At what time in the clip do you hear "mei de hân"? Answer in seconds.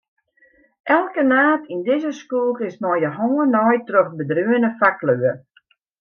2.83-3.35